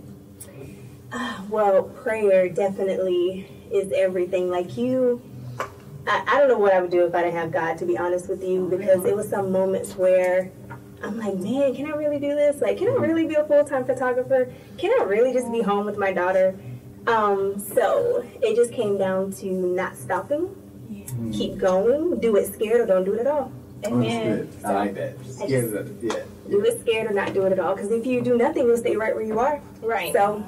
Well, 1.48 1.82
prayer 1.82 2.48
definitely 2.48 3.48
is 3.72 3.92
everything. 3.92 4.48
Like 4.48 4.76
you, 4.76 5.22
I, 6.06 6.24
I 6.26 6.38
don't 6.38 6.48
know 6.48 6.58
what 6.58 6.72
I 6.72 6.80
would 6.80 6.90
do 6.90 7.04
if 7.06 7.14
I 7.14 7.22
didn't 7.22 7.36
have 7.36 7.50
God, 7.52 7.78
to 7.78 7.86
be 7.86 7.96
honest 7.96 8.28
with 8.28 8.42
you, 8.42 8.66
because 8.68 9.04
it 9.04 9.16
was 9.16 9.28
some 9.28 9.50
moments 9.52 9.96
where 9.96 10.50
I'm 11.02 11.18
like, 11.18 11.36
man, 11.36 11.74
can 11.74 11.86
I 11.86 11.94
really 11.96 12.18
do 12.18 12.34
this? 12.34 12.60
Like, 12.60 12.78
can 12.78 12.88
I 12.88 12.92
really 12.92 13.26
be 13.26 13.34
a 13.34 13.44
full 13.44 13.64
time 13.64 13.84
photographer? 13.84 14.52
Can 14.78 14.92
I 15.00 15.04
really 15.04 15.32
just 15.32 15.50
be 15.50 15.62
home 15.62 15.86
with 15.86 15.96
my 15.98 16.12
daughter? 16.12 16.54
Um, 17.06 17.58
so 17.58 18.24
it 18.42 18.54
just 18.56 18.72
came 18.72 18.96
down 18.98 19.30
to 19.32 19.46
not 19.50 19.96
stopping, 19.96 20.48
keep 21.32 21.58
going, 21.58 22.18
do 22.20 22.36
it 22.36 22.52
scared 22.52 22.80
or 22.80 22.86
don't 22.86 23.04
do 23.04 23.12
it 23.14 23.20
at 23.20 23.26
all. 23.26 23.52
Amen. 23.86 24.48
I 24.64 24.72
like 24.72 24.94
that. 24.94 25.14
I 25.42 25.44
Yeah, 25.44 25.60
just- 25.60 25.92
yeah. 26.00 26.22
Do 26.48 26.62
it 26.64 26.80
scared 26.80 27.10
or 27.10 27.14
not 27.14 27.34
do 27.34 27.44
it 27.44 27.52
at 27.52 27.58
all. 27.58 27.74
Because 27.74 27.90
if 27.90 28.06
you 28.06 28.22
do 28.22 28.36
nothing, 28.38 28.66
you'll 28.66 28.76
stay 28.78 28.96
right 28.96 29.14
where 29.14 29.24
you 29.24 29.38
are. 29.38 29.60
Right. 29.82 30.12
So 30.14 30.42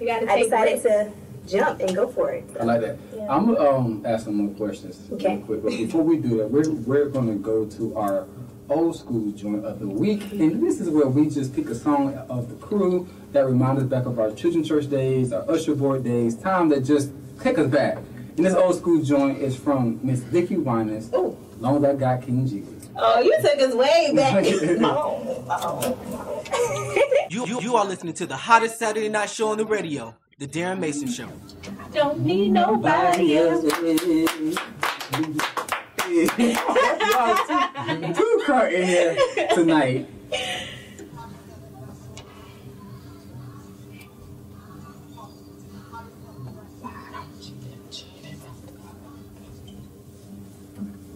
You 0.00 0.06
gotta 0.06 0.30
I 0.30 0.34
take 0.36 0.44
decided 0.44 0.72
risks. 0.72 0.82
to 0.88 1.12
jump 1.46 1.80
and 1.80 1.94
go 1.94 2.08
for 2.08 2.30
it. 2.32 2.44
I 2.60 2.64
like 2.64 2.80
that. 2.82 2.98
I'm 3.30 3.46
gonna 3.46 3.60
um, 3.70 4.02
ask 4.04 4.24
some 4.24 4.34
more 4.36 4.54
questions 4.54 4.98
Okay. 5.12 5.36
real 5.36 5.44
quick. 5.46 5.62
But 5.62 5.70
before 5.70 6.02
we 6.02 6.16
do 6.18 6.38
that, 6.38 6.50
we're, 6.50 6.70
we're 6.70 7.08
gonna 7.08 7.34
go 7.34 7.64
to 7.66 7.96
our 7.96 8.26
old 8.68 8.96
school 8.96 9.30
joint 9.32 9.64
of 9.64 9.80
the 9.80 9.86
week. 9.86 10.30
And 10.32 10.62
this 10.62 10.80
is 10.80 10.88
where 10.88 11.06
we 11.06 11.28
just 11.28 11.54
pick 11.54 11.68
a 11.68 11.74
song 11.74 12.14
of 12.28 12.48
the 12.48 12.54
crew 12.56 13.08
that 13.32 13.44
reminds 13.46 13.82
us 13.82 13.88
back 13.88 14.06
of 14.06 14.18
our 14.18 14.30
children's 14.32 14.68
church 14.68 14.88
days, 14.88 15.32
our 15.32 15.48
usher 15.50 15.74
board 15.74 16.04
days, 16.04 16.36
time 16.36 16.68
that 16.70 16.82
just 16.82 17.10
take 17.40 17.58
us 17.58 17.68
back. 17.68 17.98
And 18.36 18.46
this 18.46 18.54
old 18.54 18.76
school 18.76 19.02
joint 19.02 19.38
is 19.42 19.54
from 19.56 20.00
Miss 20.02 20.20
Vickie 20.20 20.62
Winans. 20.62 21.10
Oh. 21.12 21.36
Long 21.58 21.84
as 21.84 21.84
I 21.84 21.94
got 21.96 22.22
King 22.22 22.46
Jesus. 22.46 22.88
Oh, 22.96 23.20
you 23.20 23.36
took 23.40 23.60
us 23.60 23.74
way 23.74 24.12
back. 24.14 24.44
You, 27.30 27.46
you, 27.46 27.60
you 27.62 27.76
are 27.76 27.84
listening 27.86 28.12
to 28.14 28.26
the 28.26 28.36
hottest 28.36 28.78
Saturday 28.78 29.08
night 29.08 29.30
show 29.30 29.48
on 29.48 29.56
the 29.58 29.64
radio, 29.64 30.14
The 30.38 30.46
Darren 30.48 30.80
Mason 30.80 31.08
Show. 31.08 31.28
Don't 31.92 32.20
need 32.20 32.50
nobody 32.50 33.36
else. 33.38 33.62
Two 38.16 38.42
car 38.46 38.68
in 38.68 38.86
here 38.86 39.16
tonight. 39.54 40.08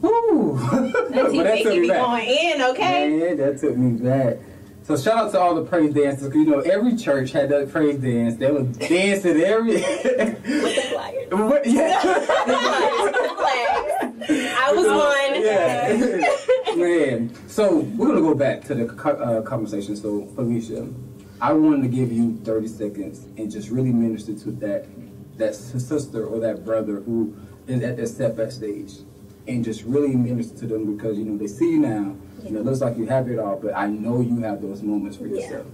Woo! 0.02 0.58
Auntie 0.58 0.92
Well, 1.11 1.32
that 1.44 1.62
took 1.62 1.78
me 1.80 1.88
back. 1.88 2.00
going 2.04 2.28
in, 2.28 2.62
okay? 2.62 3.11
Man, 3.11 3.37
that 3.38 3.58
took 3.61 3.76
me 3.76 3.90
back. 4.02 4.37
So 4.87 4.97
shout 4.97 5.19
out 5.19 5.33
to 5.33 5.40
all 5.40 5.57
the 5.57 5.64
praise 5.64 5.93
dancers. 5.93 6.33
You 6.33 6.45
know, 6.47 6.61
every 6.61 6.95
church 6.95 7.33
had 7.33 7.49
that 7.49 7.73
praise 7.73 7.99
dance. 7.99 8.37
They 8.37 8.52
was 8.52 8.69
dancing 8.76 9.40
every. 9.40 9.73
With 9.73 9.83
the 9.83 10.83
flyer. 10.93 11.26
What- 11.33 11.66
yeah. 11.66 12.00
I 14.28 14.73
was 14.73 14.87
one. 14.87 15.43
Yeah. 15.43 16.76
Man. 16.76 17.35
So 17.49 17.78
we're 17.97 18.07
gonna 18.07 18.21
go 18.21 18.37
back 18.37 18.62
to 18.64 18.76
the 18.76 18.87
uh, 18.87 19.43
conversation. 19.43 19.97
So 19.97 20.26
Felicia, 20.37 20.88
I 21.40 21.52
wanted 21.52 21.83
to 21.83 21.88
give 21.88 22.12
you 22.12 22.37
30 22.45 22.69
seconds 22.69 23.25
and 23.37 23.50
just 23.50 23.71
really 23.71 23.90
minister 23.90 24.35
to 24.35 24.52
that 24.52 24.87
that 25.37 25.57
sister 25.57 26.25
or 26.26 26.38
that 26.38 26.64
brother 26.64 27.00
who 27.00 27.35
is 27.66 27.83
at 27.83 27.97
that 27.97 28.07
setback 28.07 28.52
stage, 28.52 28.93
and 29.49 29.65
just 29.65 29.83
really 29.85 30.15
minister 30.15 30.59
to 30.61 30.67
them 30.67 30.97
because 30.97 31.19
you 31.19 31.25
know 31.25 31.37
they 31.37 31.47
see 31.47 31.73
you 31.73 31.79
now. 31.81 32.17
You 32.45 32.53
know, 32.53 32.61
it 32.61 32.65
looks 32.67 32.81
like 32.81 32.97
you 32.97 33.07
have 33.07 33.29
it 33.29 33.38
all, 33.38 33.57
but 33.61 33.75
I 33.76 33.87
know 33.88 34.21
you 34.21 34.38
have 34.43 34.62
those 34.62 34.83
moments 34.83 35.17
for 35.17 35.26
Yeah. 35.26 35.41
yourself. 35.41 35.67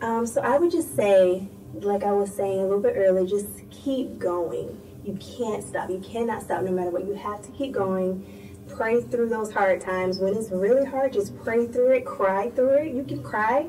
Um, 0.00 0.26
so 0.26 0.40
I 0.40 0.58
would 0.58 0.70
just 0.70 0.94
say, 0.96 1.48
like 1.74 2.04
I 2.04 2.12
was 2.12 2.32
saying 2.34 2.58
a 2.60 2.62
little 2.62 2.80
bit 2.80 2.94
earlier, 2.96 3.26
just 3.26 3.48
keep 3.70 4.18
going. 4.18 4.80
You 5.04 5.14
can't 5.20 5.62
stop. 5.62 5.90
You 5.90 5.98
cannot 5.98 6.42
stop 6.42 6.62
no 6.62 6.70
matter 6.72 6.90
what. 6.90 7.06
You 7.06 7.14
have 7.14 7.42
to 7.42 7.50
keep 7.52 7.72
going. 7.72 8.24
Pray 8.68 9.02
through 9.02 9.28
those 9.28 9.52
hard 9.52 9.82
times. 9.82 10.18
When 10.18 10.34
it's 10.34 10.50
really 10.50 10.86
hard, 10.86 11.12
just 11.12 11.36
pray 11.44 11.66
through 11.66 11.90
it, 11.92 12.06
cry 12.06 12.48
through 12.50 12.70
it. 12.78 12.94
You 12.94 13.04
can 13.04 13.22
cry. 13.22 13.66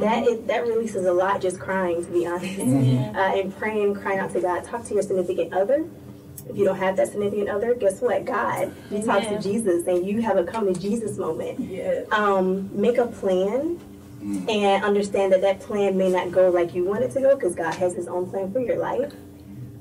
That 0.00 0.26
is, 0.26 0.44
that 0.46 0.64
releases 0.66 1.06
a 1.06 1.12
lot 1.12 1.40
just 1.40 1.58
crying, 1.58 2.04
to 2.04 2.10
be 2.10 2.26
honest. 2.26 2.58
Uh, 2.60 3.40
and 3.40 3.56
praying, 3.56 3.94
crying 3.94 4.18
out 4.18 4.32
to 4.34 4.40
God. 4.42 4.62
Talk 4.64 4.84
to 4.86 4.94
your 4.94 5.02
significant 5.02 5.54
other. 5.54 5.86
If 6.48 6.56
you 6.56 6.64
don't 6.64 6.76
have 6.76 6.96
that 6.96 7.08
significant 7.08 7.48
other, 7.48 7.74
guess 7.74 8.00
what? 8.00 8.24
God. 8.24 8.74
You 8.90 9.02
talk 9.02 9.22
to 9.22 9.40
Jesus, 9.40 9.86
and 9.86 10.06
you 10.06 10.20
have 10.22 10.36
a 10.36 10.44
come 10.44 10.72
to 10.72 10.78
Jesus 10.78 11.16
moment 11.16 11.58
Yes. 11.58 12.06
um, 12.12 12.68
make 12.78 12.98
a 12.98 13.06
plan 13.06 13.80
and 14.48 14.84
understand 14.84 15.32
that 15.32 15.40
that 15.42 15.60
plan 15.60 15.96
may 15.96 16.10
not 16.10 16.30
go 16.32 16.48
like 16.50 16.74
you 16.74 16.84
want 16.84 17.02
it 17.02 17.10
to 17.12 17.20
go 17.20 17.34
because 17.34 17.54
God 17.54 17.74
has 17.74 17.94
His 17.94 18.08
own 18.08 18.28
plan 18.30 18.52
for 18.52 18.60
your 18.60 18.76
life. 18.78 19.12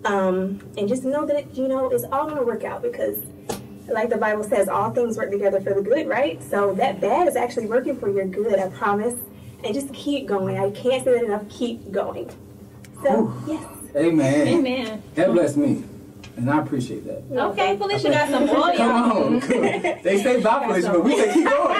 Um, 0.05 0.59
and 0.77 0.87
just 0.89 1.03
know 1.03 1.25
that 1.25 1.55
you 1.55 1.67
know 1.67 1.89
it's 1.89 2.03
all 2.05 2.25
going 2.25 2.37
to 2.37 2.43
work 2.43 2.63
out 2.65 2.81
because, 2.81 3.19
like 3.87 4.09
the 4.09 4.17
Bible 4.17 4.43
says, 4.43 4.67
all 4.67 4.91
things 4.91 5.17
work 5.17 5.31
together 5.31 5.61
for 5.61 5.73
the 5.73 5.81
good, 5.81 6.07
right? 6.07 6.41
So 6.43 6.73
that 6.75 6.99
bad 6.99 7.27
is 7.27 7.35
actually 7.37 7.67
working 7.67 7.97
for 7.97 8.09
your 8.09 8.25
good. 8.25 8.59
I 8.59 8.69
promise. 8.69 9.19
And 9.63 9.73
just 9.73 9.93
keep 9.93 10.27
going. 10.27 10.57
I 10.57 10.71
can't 10.71 11.05
say 11.05 11.13
that 11.13 11.23
enough. 11.23 11.47
Keep 11.49 11.89
going. 11.91 12.29
So 13.01 13.33
yes. 13.47 13.65
Amen. 13.95 14.47
Amen. 14.47 15.03
That 15.15 15.31
blessed 15.31 15.55
me, 15.55 15.85
and 16.37 16.49
I 16.49 16.59
appreciate 16.61 17.05
that. 17.05 17.23
Okay, 17.51 17.77
Felicia 17.77 18.09
got 18.09 18.29
some 18.29 18.49
oil. 18.49 18.75
Come 18.75 19.11
on, 19.11 19.39
they 20.03 20.21
say 20.23 20.41
bye, 20.41 20.65
Felicia, 20.65 20.91
but 20.91 21.03
we 21.03 21.15
say 21.15 21.33
keep 21.33 21.47
going. 21.47 21.73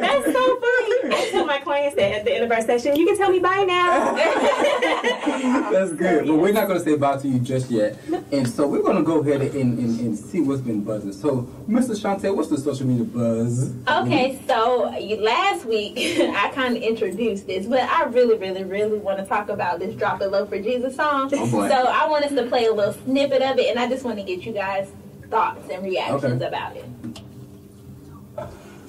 That's 0.00 0.32
so 0.32 0.60
funny. 0.60 0.63
I 1.12 1.30
tell 1.30 1.44
my 1.46 1.58
clients 1.58 1.96
that 1.96 2.12
at 2.12 2.24
the 2.24 2.34
end 2.34 2.44
of 2.44 2.50
our 2.50 2.60
session, 2.62 2.96
you 2.96 3.06
can 3.06 3.16
tell 3.16 3.30
me 3.30 3.38
bye 3.38 3.64
now. 3.66 4.14
That's 5.70 5.92
good. 5.92 6.26
But 6.26 6.36
we're 6.36 6.52
not 6.52 6.66
going 6.68 6.78
to 6.78 6.84
say 6.84 6.96
bye 6.96 7.16
to 7.18 7.28
you 7.28 7.38
just 7.38 7.70
yet. 7.70 7.98
And 8.32 8.48
so 8.48 8.66
we're 8.66 8.82
going 8.82 8.96
to 8.96 9.02
go 9.02 9.20
ahead 9.20 9.40
and, 9.42 9.78
and, 9.78 10.00
and 10.00 10.18
see 10.18 10.40
what's 10.40 10.60
been 10.62 10.82
buzzing. 10.82 11.12
So, 11.12 11.42
Mr. 11.68 11.90
Shante, 12.00 12.34
what's 12.34 12.48
the 12.48 12.58
social 12.58 12.86
media 12.86 13.04
buzz? 13.04 13.74
Okay, 13.88 14.38
so 14.46 14.90
you- 14.96 15.16
last 15.22 15.64
week 15.64 15.94
I 16.20 16.50
kind 16.54 16.76
of 16.76 16.82
introduced 16.82 17.46
this, 17.46 17.66
but 17.66 17.80
I 17.80 18.04
really, 18.04 18.36
really, 18.36 18.64
really 18.64 18.98
want 18.98 19.18
to 19.18 19.24
talk 19.24 19.48
about 19.48 19.78
this 19.78 19.94
"Drop 19.94 20.20
It 20.22 20.28
Low 20.30 20.46
for 20.46 20.58
Jesus" 20.58 20.96
song. 20.96 21.30
Oh, 21.32 21.46
so 21.68 21.86
I 21.88 22.08
want 22.08 22.24
us 22.24 22.32
to 22.32 22.46
play 22.46 22.66
a 22.66 22.72
little 22.72 22.92
snippet 22.92 23.42
of 23.42 23.58
it, 23.58 23.68
and 23.70 23.78
I 23.78 23.88
just 23.88 24.04
want 24.04 24.18
to 24.18 24.24
get 24.24 24.44
you 24.44 24.52
guys 24.52 24.90
thoughts 25.30 25.68
and 25.70 25.82
reactions 25.82 26.24
Okay. 26.42 26.46
about 26.46 26.76
it. 26.76 26.84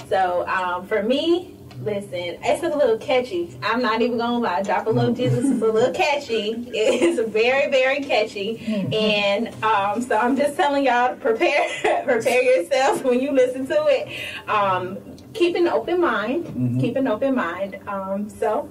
So 0.09 0.45
um, 0.47 0.85
for 0.87 1.01
me, 1.03 1.54
Listen, 1.81 2.37
it's 2.43 2.63
a 2.63 2.69
little 2.69 2.97
catchy. 2.97 3.57
I'm 3.61 3.81
not 3.81 4.01
even 4.01 4.17
gonna 4.17 4.39
lie. 4.39 4.63
Drop 4.63 4.87
a 4.87 4.89
little 4.89 5.13
Jesus 5.13 5.45
is 5.45 5.61
a 5.61 5.65
little 5.71 5.93
catchy. 5.93 6.55
It's 6.73 7.19
very, 7.31 7.69
very 7.69 8.01
catchy. 8.03 8.57
And 8.91 9.49
um, 9.63 10.01
so 10.01 10.17
I'm 10.17 10.35
just 10.35 10.55
telling 10.55 10.85
y'all 10.85 11.09
to 11.09 11.15
prepare 11.15 11.67
prepare 12.05 12.41
yourselves 12.41 13.03
when 13.03 13.19
you 13.19 13.31
listen 13.31 13.67
to 13.67 13.85
it. 13.87 14.49
Um, 14.49 14.97
keep 15.33 15.55
an 15.55 15.67
open 15.67 15.99
mind. 16.01 16.45
Mhm. 16.47 16.79
Keep 16.79 16.95
an 16.95 17.07
open 17.07 17.35
mind. 17.35 17.79
Um, 17.87 18.29
so 18.29 18.69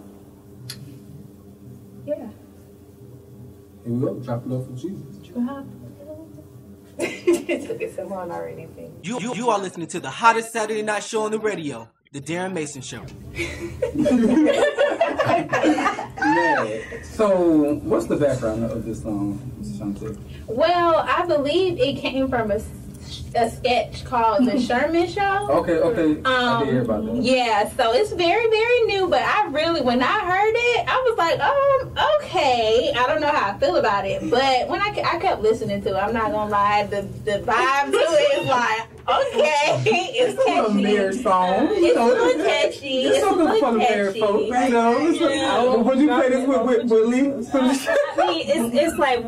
yeah. 2.06 2.16
Here 3.84 3.92
we 3.92 4.00
go. 4.00 4.14
Drop 4.14 4.46
it 4.46 4.50
off 4.52 4.66
for 4.66 4.72
Jesus. 4.72 5.02
Took 7.66 7.80
it 7.82 7.94
so 7.96 8.06
long 8.06 8.30
already. 8.30 8.68
You, 9.02 9.20
you, 9.20 9.34
you 9.34 9.50
are 9.50 9.58
listening 9.58 9.88
to 9.88 10.00
the 10.00 10.10
hottest 10.10 10.52
Saturday 10.52 10.82
night 10.82 11.02
show 11.02 11.22
on 11.22 11.32
the 11.32 11.38
radio, 11.40 11.88
The 12.14 12.20
Darren 12.20 12.52
Mason 12.52 12.80
Show. 12.80 13.04
Yeah. 15.34 17.02
So, 17.02 17.74
what's 17.82 18.06
the 18.06 18.16
background 18.16 18.64
of 18.64 18.84
this 18.84 19.02
song, 19.02 19.40
Shante? 19.62 20.16
Well, 20.46 21.04
I 21.08 21.26
believe 21.26 21.78
it 21.80 21.96
came 22.00 22.28
from 22.28 22.52
a, 22.52 22.60
a 23.34 23.50
sketch 23.50 24.04
called 24.04 24.46
The 24.46 24.60
Sherman 24.66 25.08
Show. 25.08 25.48
Okay, 25.50 25.78
okay. 25.80 26.20
I 26.24 26.60
did 26.64 26.68
hear 26.72 26.82
about 26.82 27.00
Um, 27.00 27.16
that. 27.16 27.22
yeah, 27.24 27.68
so 27.70 27.92
it's 27.92 28.12
very, 28.12 28.48
very 28.48 28.80
new, 28.84 29.08
but 29.08 29.22
I 29.22 29.48
really, 29.48 29.80
when 29.80 30.00
I 30.02 30.20
heard 30.20 30.54
it, 30.54 30.86
I 30.88 30.96
was 31.08 31.18
like, 31.18 31.40
um, 31.40 32.06
okay. 32.22 32.92
I 32.96 33.06
don't 33.08 33.20
know 33.20 33.28
how 33.28 33.50
I 33.54 33.58
feel 33.58 33.76
about 33.76 34.06
it, 34.06 34.30
but 34.30 34.68
when 34.68 34.80
I, 34.80 34.90
I 35.04 35.18
kept 35.18 35.42
listening 35.42 35.82
to 35.82 35.90
it, 35.90 35.94
I'm 36.00 36.14
not 36.14 36.30
gonna 36.30 36.50
lie, 36.50 36.84
the, 36.86 37.02
the 37.24 37.40
vibe 37.44 37.90
to 37.90 37.98
it 37.98 38.38
is 38.42 38.46
like, 38.48 38.88
okay, 39.08 39.80
it's 40.16 40.34
It's 40.34 40.44
a 40.46 40.50
little 40.50 40.66
catchy. 40.70 40.82
married 40.82 41.22
song. 41.22 41.68
You 41.68 41.86
It's 41.86 41.96
a 41.98 42.04
little 42.04 42.44
catchy. 42.44 43.02
It's 43.02 43.16
It's 43.16 43.18
a 43.18 43.20
something 43.28 43.44
little 43.46 43.60
for 43.60 43.72
the 43.72 43.78
married 43.78 44.06
catchy. 44.14 44.20
folk. 44.20 44.40
You 44.40 44.68
know, 44.70 45.06
it's 45.08 45.20
like, 45.20 45.86
would 45.86 45.98
you 45.98 46.08
play 46.08 46.28
this 46.30 46.48
with, 46.48 46.62
with, 46.62 46.90
with 46.90 47.08
Lee? 47.08 47.20
I 47.54 48.26
mean, 48.26 48.44
it's, 48.48 48.74
it's 48.74 48.98
like 48.98 49.24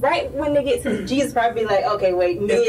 right 0.00 0.30
when 0.32 0.54
they 0.54 0.62
get 0.62 0.82
to 0.84 1.04
Jesus, 1.06 1.32
probably 1.32 1.64
like, 1.64 1.84
okay, 1.84 2.12
wait, 2.12 2.40
mid, 2.40 2.48
mid 2.48 2.66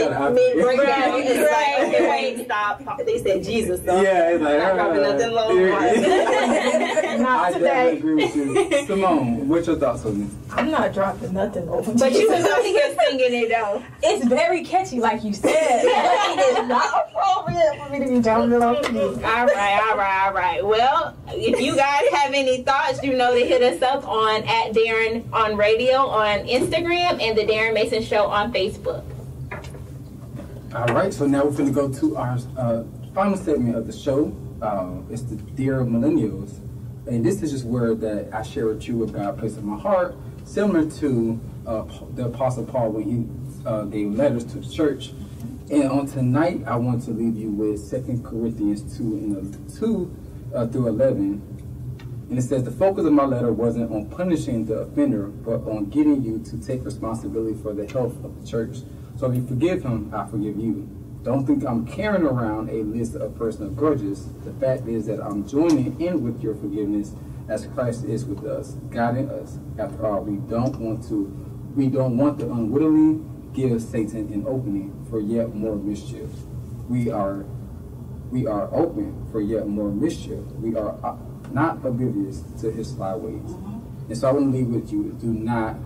breakdown, 0.63 1.11
Right, 1.11 1.25
It's 1.27 1.51
like, 1.51 1.87
okay, 1.93 2.09
wait, 2.09 2.45
stop. 2.45 2.97
They 3.05 3.21
said 3.21 3.43
Jesus, 3.43 3.83
so 3.85 4.01
Yeah, 4.01 4.29
it's 4.31 4.41
like, 4.41 4.57
Not 4.57 4.73
dropping 4.75 5.03
uh, 5.03 5.11
nothing 5.11 5.31
low. 5.31 5.53
yeah. 5.53 7.17
Not 7.19 7.39
I 7.45 7.51
today. 7.53 7.65
definitely 7.95 7.97
agree 7.99 8.15
with 8.15 8.35
you. 8.71 8.85
Simone, 8.87 9.47
what's 9.47 9.67
your 9.67 9.75
thoughts 9.77 10.05
on 10.05 10.21
this? 10.21 10.48
I'm 10.51 10.71
not 10.71 10.93
dropping 10.93 11.33
nothing 11.33 11.69
over. 11.69 11.93
But 11.93 12.13
you 12.13 12.29
was 12.29 12.45
over 12.45 12.63
here 12.63 12.95
singing 12.99 13.43
it 13.43 13.49
though. 13.49 13.83
it's 14.01 14.25
very 14.25 14.63
catchy, 14.63 14.99
like 14.99 15.23
you 15.23 15.33
said. 15.33 15.51
it 15.53 16.57
is 16.57 16.67
not 16.67 17.07
appropriate 17.07 17.79
for 17.81 17.91
me 17.91 17.99
to 17.99 18.11
be 18.11 18.21
jumping 18.21 18.53
it 18.53 18.61
over 18.61 18.91
you. 18.91 19.23
All 19.23 19.45
right, 19.45 19.83
all 19.89 19.97
right, 19.97 20.25
all 20.25 20.33
right. 20.33 20.65
Well, 20.65 21.15
if 21.27 21.59
you 21.59 21.75
guys 21.75 22.03
have 22.13 22.33
any 22.33 22.63
thoughts, 22.63 23.03
you 23.03 23.15
know 23.15 23.33
to 23.33 23.45
hit 23.45 23.61
us 23.61 23.81
up 23.81 24.07
on 24.07 24.43
at 24.43 24.73
Darren 24.73 25.31
on 25.31 25.55
Radio 25.55 25.97
on 25.97 26.47
Instagram 26.47 27.21
and 27.21 27.37
the 27.37 27.43
Darren 27.43 27.73
Mason 27.73 28.01
Show 28.01 28.25
on 28.25 28.51
Facebook. 28.51 29.03
All 30.73 30.85
right, 30.87 31.13
so 31.13 31.25
now 31.25 31.45
we're 31.45 31.51
going 31.51 31.65
to 31.65 31.73
go 31.73 31.91
to 31.91 32.15
our 32.15 32.37
uh, 32.57 32.83
final 33.13 33.37
segment 33.37 33.75
of 33.75 33.87
the 33.87 33.93
show. 33.93 34.25
Um, 34.61 35.07
it's 35.09 35.23
the 35.23 35.35
Dear 35.35 35.83
Millennials. 35.83 36.59
And 37.07 37.25
this 37.25 37.41
is 37.41 37.51
just 37.51 37.65
word 37.65 38.01
that 38.01 38.31
I 38.33 38.43
share 38.43 38.67
with 38.67 38.87
you 38.87 38.97
what 38.97 39.13
God 39.13 39.39
placed 39.39 39.57
in 39.57 39.65
my 39.65 39.79
heart, 39.79 40.15
similar 40.49 40.89
to 40.89 41.39
uh, 41.67 41.83
the 42.15 42.25
Apostle 42.25 42.65
Paul 42.65 42.89
when 42.89 43.03
he 43.03 43.67
uh, 43.67 43.83
gave 43.83 44.11
letters 44.13 44.43
to 44.45 44.57
the 44.57 44.67
church. 44.67 45.11
And 45.69 45.83
on 45.83 46.07
tonight, 46.07 46.63
I 46.65 46.75
want 46.75 47.03
to 47.03 47.11
leave 47.11 47.37
you 47.37 47.51
with 47.51 47.89
2 47.91 48.23
Corinthians 48.23 48.97
2 48.97 49.03
and 49.03 49.77
2 49.77 50.17
uh, 50.55 50.67
through 50.67 50.87
11. 50.87 52.25
And 52.29 52.39
it 52.39 52.41
says, 52.41 52.63
The 52.63 52.71
focus 52.71 53.05
of 53.05 53.13
my 53.13 53.25
letter 53.25 53.53
wasn't 53.53 53.91
on 53.91 54.09
punishing 54.09 54.65
the 54.65 54.79
offender, 54.79 55.27
but 55.27 55.61
on 55.69 55.85
getting 55.91 56.23
you 56.23 56.39
to 56.39 56.57
take 56.57 56.83
responsibility 56.83 57.59
for 57.61 57.73
the 57.73 57.85
health 57.85 58.23
of 58.23 58.41
the 58.41 58.47
church. 58.47 58.77
So 59.17 59.29
if 59.29 59.35
you 59.35 59.45
forgive 59.45 59.83
him, 59.83 60.11
I 60.15 60.25
forgive 60.25 60.57
you. 60.57 60.89
Don't 61.21 61.45
think 61.45 61.63
I'm 61.63 61.85
carrying 61.85 62.23
around 62.23 62.69
a 62.69 62.81
list 62.81 63.15
of 63.15 63.37
personal 63.37 63.69
grudges. 63.69 64.27
The 64.45 64.53
fact 64.53 64.87
is 64.87 65.05
that 65.07 65.21
I'm 65.21 65.47
joining 65.47 65.99
in 66.01 66.23
with 66.23 66.41
your 66.41 66.55
forgiveness 66.55 67.13
as 67.49 67.65
Christ 67.67 68.05
is 68.05 68.25
with 68.25 68.45
us, 68.45 68.73
guiding 68.91 69.29
us. 69.29 69.57
After 69.77 70.05
all, 70.05 70.21
we 70.21 70.37
don't 70.49 70.79
want 70.79 71.07
to, 71.09 71.25
we 71.75 71.87
don't 71.87 72.17
want 72.17 72.39
to 72.39 72.45
unwittingly 72.45 73.25
give 73.53 73.81
Satan 73.81 74.31
an 74.31 74.45
opening 74.47 75.05
for 75.09 75.19
yet 75.19 75.53
more 75.55 75.75
mischief. 75.75 76.29
We 76.87 77.09
are 77.09 77.45
we 78.31 78.45
are 78.45 78.73
open 78.73 79.27
for 79.31 79.41
yet 79.41 79.67
more 79.67 79.89
mischief. 79.89 80.43
We 80.61 80.75
are 80.75 80.95
uh, 81.03 81.17
not 81.51 81.83
oblivious 81.83 82.43
to 82.61 82.71
his 82.71 82.91
sly 82.91 83.15
ways. 83.15 83.51
And 84.07 84.15
so 84.15 84.29
I 84.29 84.31
want 84.31 84.51
to 84.51 84.57
leave 84.57 84.67
with 84.67 84.91
you: 84.91 85.17
do 85.19 85.33
not, 85.33 85.77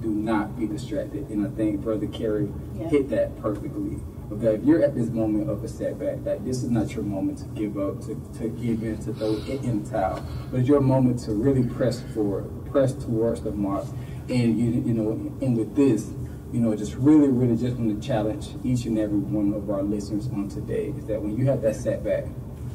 do 0.00 0.08
not 0.08 0.56
be 0.56 0.66
distracted. 0.66 1.28
And 1.28 1.44
I 1.46 1.50
think 1.50 1.80
Brother 1.80 2.06
Kerry 2.06 2.48
hit 2.88 3.10
that 3.10 3.40
perfectly. 3.42 3.98
Okay, 4.30 4.56
if 4.56 4.64
you're 4.64 4.82
at 4.82 4.94
this 4.94 5.08
moment 5.08 5.48
of 5.48 5.64
a 5.64 5.68
setback, 5.68 6.22
that 6.24 6.44
this 6.44 6.62
is 6.62 6.70
not 6.70 6.94
your 6.94 7.02
moment 7.02 7.38
to 7.38 7.44
give 7.58 7.78
up, 7.78 8.00
to, 8.02 8.14
to 8.38 8.48
give 8.50 8.82
in, 8.82 8.98
to 8.98 9.14
throw 9.14 9.32
it 9.32 9.64
in 9.64 9.82
the 9.82 9.90
towel, 9.90 10.22
but 10.50 10.60
it's 10.60 10.68
your 10.68 10.82
moment 10.82 11.18
to 11.20 11.32
really 11.32 11.66
press 11.66 12.02
forward, 12.12 12.50
press 12.70 12.92
towards 12.92 13.40
the 13.40 13.52
mark. 13.52 13.86
And 14.28 14.58
you, 14.58 14.82
you 14.82 14.92
know, 14.92 15.12
and 15.40 15.56
with 15.56 15.74
this, 15.74 16.10
you 16.52 16.60
know, 16.60 16.76
just 16.76 16.94
really, 16.96 17.28
really 17.28 17.56
just 17.56 17.76
want 17.76 18.00
to 18.00 18.06
challenge 18.06 18.48
each 18.64 18.84
and 18.84 18.98
every 18.98 19.18
one 19.18 19.54
of 19.54 19.70
our 19.70 19.82
listeners 19.82 20.26
on 20.28 20.48
today 20.50 20.92
is 20.98 21.06
that 21.06 21.22
when 21.22 21.36
you 21.36 21.46
have 21.46 21.62
that 21.62 21.76
setback, 21.76 22.26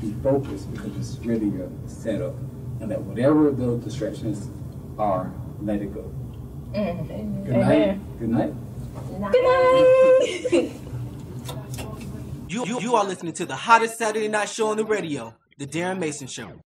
be 0.02 0.12
focused 0.24 0.72
because 0.72 0.96
it's 0.98 1.24
really 1.24 1.50
your 1.50 1.70
setup. 1.86 2.34
And 2.82 2.90
that 2.90 3.02
whatever 3.02 3.52
those 3.52 3.84
distractions 3.84 4.50
are, 4.98 5.32
let 5.62 5.82
it 5.82 5.94
go. 5.94 6.12
Mm-hmm. 6.74 7.14
Mm-hmm. 7.14 7.44
Good 7.46 7.58
night. 7.58 8.10
Good 8.20 8.30
night. 8.30 8.54
You, 10.52 10.72
you, 12.54 12.80
you 12.80 12.96
are 12.96 13.04
listening 13.04 13.34
to 13.34 13.46
the 13.46 13.56
hottest 13.56 13.98
Saturday 13.98 14.28
night 14.28 14.50
show 14.50 14.68
on 14.68 14.78
the 14.78 14.86
radio, 14.86 15.34
The 15.58 15.66
Darren 15.66 16.00
Mason 16.00 16.28
Show. 16.28 16.64